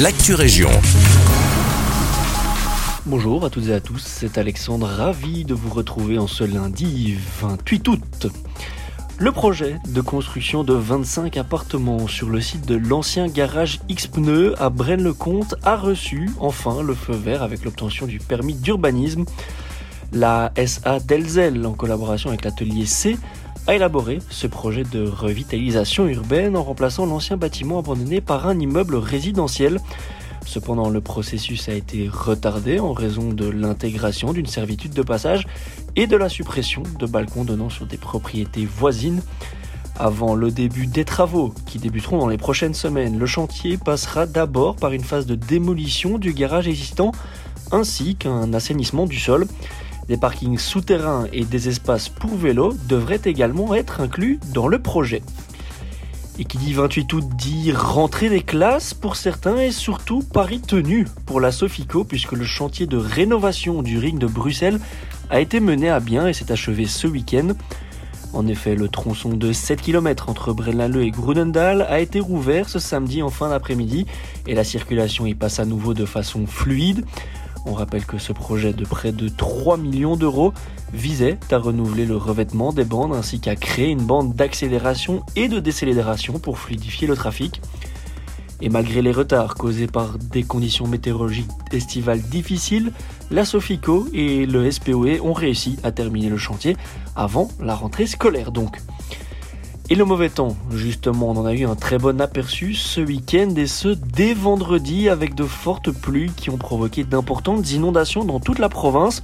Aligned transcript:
l'actu 0.00 0.34
région. 0.34 0.70
Bonjour 3.06 3.44
à 3.44 3.50
toutes 3.50 3.68
et 3.68 3.74
à 3.74 3.80
tous, 3.80 4.02
c'est 4.04 4.38
Alexandre, 4.38 4.86
ravi 4.86 5.44
de 5.44 5.54
vous 5.54 5.70
retrouver 5.70 6.18
en 6.18 6.26
ce 6.26 6.42
lundi 6.42 7.16
28 7.40 7.88
août. 7.88 8.26
Le 9.18 9.30
projet 9.30 9.76
de 9.88 10.00
construction 10.00 10.64
de 10.64 10.74
25 10.74 11.36
appartements 11.36 12.08
sur 12.08 12.28
le 12.28 12.40
site 12.40 12.66
de 12.66 12.74
l'ancien 12.74 13.28
garage 13.28 13.80
X-Pneu 13.88 14.60
à 14.60 14.68
Braine-le-Comte 14.68 15.54
a 15.62 15.76
reçu 15.76 16.28
enfin 16.40 16.82
le 16.82 16.94
feu 16.94 17.14
vert 17.14 17.44
avec 17.44 17.64
l'obtention 17.64 18.06
du 18.06 18.18
permis 18.18 18.54
d'urbanisme. 18.54 19.24
La 20.12 20.52
SA 20.66 20.98
Delzel, 20.98 21.64
en 21.66 21.72
collaboration 21.72 22.30
avec 22.30 22.44
l'atelier 22.44 22.86
C, 22.86 23.16
a 23.66 23.74
élaboré 23.74 24.18
ce 24.28 24.46
projet 24.46 24.82
de 24.82 25.06
revitalisation 25.06 26.06
urbaine 26.06 26.56
en 26.56 26.62
remplaçant 26.62 27.06
l'ancien 27.06 27.36
bâtiment 27.36 27.78
abandonné 27.78 28.20
par 28.20 28.46
un 28.46 28.58
immeuble 28.58 28.96
résidentiel. 28.96 29.80
Cependant, 30.44 30.90
le 30.90 31.00
processus 31.00 31.68
a 31.70 31.72
été 31.72 32.08
retardé 32.08 32.78
en 32.78 32.92
raison 32.92 33.32
de 33.32 33.48
l'intégration 33.48 34.32
d'une 34.34 34.46
servitude 34.46 34.92
de 34.92 35.02
passage 35.02 35.46
et 35.96 36.06
de 36.06 36.16
la 36.16 36.28
suppression 36.28 36.82
de 36.98 37.06
balcons 37.06 37.44
donnant 37.44 37.70
sur 37.70 37.86
des 37.86 37.96
propriétés 37.96 38.66
voisines. 38.66 39.22
Avant 39.96 40.34
le 40.34 40.50
début 40.50 40.86
des 40.86 41.04
travaux, 41.04 41.54
qui 41.66 41.78
débuteront 41.78 42.18
dans 42.18 42.28
les 42.28 42.36
prochaines 42.36 42.74
semaines, 42.74 43.18
le 43.18 43.26
chantier 43.26 43.78
passera 43.78 44.26
d'abord 44.26 44.76
par 44.76 44.92
une 44.92 45.04
phase 45.04 45.24
de 45.24 45.36
démolition 45.36 46.18
du 46.18 46.34
garage 46.34 46.68
existant 46.68 47.12
ainsi 47.72 48.16
qu'un 48.16 48.52
assainissement 48.52 49.06
du 49.06 49.18
sol. 49.18 49.46
Des 50.08 50.16
parkings 50.18 50.58
souterrains 50.58 51.26
et 51.32 51.44
des 51.44 51.68
espaces 51.68 52.08
pour 52.08 52.36
vélos 52.36 52.74
devraient 52.88 53.22
également 53.24 53.74
être 53.74 54.00
inclus 54.00 54.38
dans 54.52 54.68
le 54.68 54.78
projet. 54.78 55.22
Et 56.38 56.44
qui 56.44 56.58
dit 56.58 56.72
28 56.72 57.12
août 57.12 57.24
dit 57.36 57.72
rentrée 57.72 58.28
des 58.28 58.42
classes 58.42 58.92
pour 58.92 59.16
certains 59.16 59.56
et 59.56 59.70
surtout 59.70 60.20
Paris 60.20 60.60
tenu 60.60 61.06
pour 61.26 61.40
la 61.40 61.52
Sofico 61.52 62.04
puisque 62.04 62.32
le 62.32 62.44
chantier 62.44 62.86
de 62.86 62.96
rénovation 62.96 63.82
du 63.82 63.98
ring 63.98 64.18
de 64.18 64.26
Bruxelles 64.26 64.80
a 65.30 65.40
été 65.40 65.60
mené 65.60 65.88
à 65.88 66.00
bien 66.00 66.26
et 66.26 66.32
s'est 66.32 66.52
achevé 66.52 66.86
ce 66.86 67.06
week-end. 67.06 67.52
En 68.34 68.48
effet, 68.48 68.74
le 68.74 68.88
tronçon 68.88 69.30
de 69.30 69.52
7 69.52 69.80
km 69.80 70.28
entre 70.28 70.52
Braine-l'Alleud 70.52 71.04
et 71.04 71.12
Grunendal 71.12 71.82
a 71.82 72.00
été 72.00 72.18
rouvert 72.18 72.68
ce 72.68 72.80
samedi 72.80 73.22
en 73.22 73.30
fin 73.30 73.48
d'après-midi 73.48 74.06
et 74.48 74.54
la 74.54 74.64
circulation 74.64 75.24
y 75.24 75.34
passe 75.34 75.60
à 75.60 75.64
nouveau 75.64 75.94
de 75.94 76.04
façon 76.04 76.46
fluide. 76.48 77.04
On 77.66 77.72
rappelle 77.72 78.04
que 78.04 78.18
ce 78.18 78.32
projet 78.32 78.72
de 78.72 78.84
près 78.84 79.12
de 79.12 79.28
3 79.28 79.78
millions 79.78 80.16
d'euros 80.16 80.52
visait 80.92 81.38
à 81.50 81.58
renouveler 81.58 82.04
le 82.04 82.16
revêtement 82.16 82.72
des 82.72 82.84
bandes 82.84 83.14
ainsi 83.14 83.40
qu'à 83.40 83.56
créer 83.56 83.88
une 83.88 84.04
bande 84.04 84.34
d'accélération 84.34 85.22
et 85.34 85.48
de 85.48 85.60
décélération 85.60 86.38
pour 86.38 86.58
fluidifier 86.58 87.06
le 87.06 87.16
trafic. 87.16 87.62
Et 88.60 88.68
malgré 88.68 89.02
les 89.02 89.12
retards 89.12 89.54
causés 89.54 89.86
par 89.86 90.18
des 90.18 90.42
conditions 90.42 90.86
météorologiques 90.86 91.50
estivales 91.72 92.20
difficiles, 92.20 92.92
la 93.30 93.44
Sofico 93.44 94.06
et 94.12 94.46
le 94.46 94.70
SPOE 94.70 95.20
ont 95.22 95.32
réussi 95.32 95.76
à 95.82 95.90
terminer 95.90 96.28
le 96.28 96.38
chantier 96.38 96.76
avant 97.16 97.48
la 97.60 97.74
rentrée 97.74 98.06
scolaire 98.06 98.52
donc. 98.52 98.78
Et 99.90 99.96
le 99.96 100.06
mauvais 100.06 100.30
temps, 100.30 100.56
justement, 100.70 101.30
on 101.30 101.36
en 101.36 101.44
a 101.44 101.52
eu 101.52 101.66
un 101.66 101.74
très 101.74 101.98
bon 101.98 102.18
aperçu 102.18 102.72
ce 102.72 103.02
week-end 103.02 103.54
et 103.54 103.66
ce 103.66 103.88
dès 103.88 104.32
vendredi 104.32 105.10
avec 105.10 105.34
de 105.34 105.44
fortes 105.44 105.90
pluies 105.90 106.32
qui 106.34 106.48
ont 106.48 106.56
provoqué 106.56 107.04
d'importantes 107.04 107.70
inondations 107.70 108.24
dans 108.24 108.40
toute 108.40 108.58
la 108.58 108.70
province. 108.70 109.22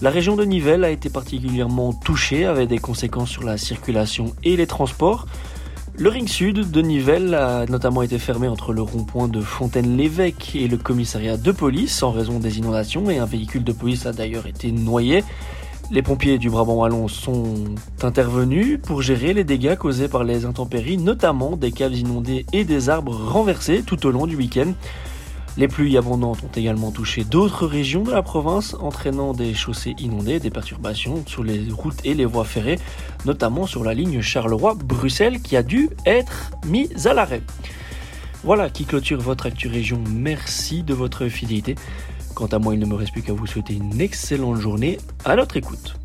La 0.00 0.10
région 0.10 0.36
de 0.36 0.44
Nivelles 0.44 0.84
a 0.84 0.90
été 0.90 1.10
particulièrement 1.10 1.92
touchée 1.92 2.44
avec 2.44 2.68
des 2.68 2.78
conséquences 2.78 3.30
sur 3.30 3.42
la 3.42 3.58
circulation 3.58 4.32
et 4.44 4.56
les 4.56 4.68
transports. 4.68 5.26
Le 5.96 6.08
ring 6.08 6.28
sud 6.28 6.70
de 6.70 6.82
Nivelles 6.82 7.34
a 7.34 7.66
notamment 7.66 8.02
été 8.02 8.20
fermé 8.20 8.46
entre 8.46 8.72
le 8.72 8.82
rond-point 8.82 9.26
de 9.26 9.40
Fontaine-l'Évêque 9.40 10.54
et 10.54 10.68
le 10.68 10.76
commissariat 10.76 11.36
de 11.36 11.50
police 11.50 12.04
en 12.04 12.12
raison 12.12 12.38
des 12.38 12.58
inondations 12.58 13.10
et 13.10 13.18
un 13.18 13.26
véhicule 13.26 13.64
de 13.64 13.72
police 13.72 14.06
a 14.06 14.12
d'ailleurs 14.12 14.46
été 14.46 14.70
noyé. 14.70 15.24
Les 15.92 16.02
pompiers 16.02 16.38
du 16.38 16.50
Brabant 16.50 16.76
Wallon 16.76 17.08
sont 17.08 17.52
intervenus 18.02 18.78
pour 18.80 19.02
gérer 19.02 19.34
les 19.34 19.42
dégâts 19.42 19.74
causés 19.74 20.06
par 20.06 20.22
les 20.22 20.44
intempéries, 20.44 20.98
notamment 20.98 21.56
des 21.56 21.72
caves 21.72 21.96
inondées 21.96 22.46
et 22.52 22.62
des 22.62 22.88
arbres 22.88 23.12
renversés 23.12 23.82
tout 23.84 24.06
au 24.06 24.12
long 24.12 24.28
du 24.28 24.36
week-end. 24.36 24.72
Les 25.56 25.66
pluies 25.66 25.98
abondantes 25.98 26.44
ont 26.44 26.56
également 26.56 26.92
touché 26.92 27.24
d'autres 27.24 27.66
régions 27.66 28.04
de 28.04 28.12
la 28.12 28.22
province, 28.22 28.76
entraînant 28.78 29.32
des 29.32 29.52
chaussées 29.52 29.96
inondées, 29.98 30.38
des 30.38 30.50
perturbations 30.50 31.24
sur 31.26 31.42
les 31.42 31.66
routes 31.72 31.98
et 32.04 32.14
les 32.14 32.24
voies 32.24 32.44
ferrées, 32.44 32.78
notamment 33.26 33.66
sur 33.66 33.82
la 33.82 33.92
ligne 33.92 34.20
Charleroi-Bruxelles 34.20 35.42
qui 35.42 35.56
a 35.56 35.64
dû 35.64 35.90
être 36.06 36.52
mise 36.68 37.08
à 37.08 37.14
l'arrêt. 37.14 37.42
Voilà 38.44 38.70
qui 38.70 38.84
clôture 38.84 39.20
votre 39.20 39.46
Actu 39.46 39.66
Région. 39.66 40.00
Merci 40.08 40.84
de 40.84 40.94
votre 40.94 41.26
fidélité. 41.26 41.74
Quant 42.34 42.46
à 42.46 42.58
moi, 42.58 42.74
il 42.74 42.80
ne 42.80 42.86
me 42.86 42.94
reste 42.94 43.12
plus 43.12 43.22
qu'à 43.22 43.32
vous 43.32 43.46
souhaiter 43.46 43.74
une 43.74 44.00
excellente 44.00 44.56
journée 44.56 44.98
à 45.24 45.36
notre 45.36 45.56
écoute. 45.56 45.99